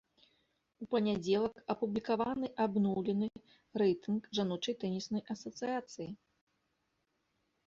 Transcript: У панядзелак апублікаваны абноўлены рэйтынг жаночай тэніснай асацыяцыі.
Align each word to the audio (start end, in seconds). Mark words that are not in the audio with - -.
У 0.83 0.85
панядзелак 0.93 1.55
апублікаваны 1.73 2.47
абноўлены 2.65 3.27
рэйтынг 3.83 4.21
жаночай 4.39 4.75
тэніснай 4.85 5.23
асацыяцыі. 5.37 6.09